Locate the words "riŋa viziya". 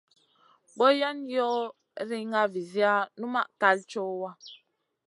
2.09-2.93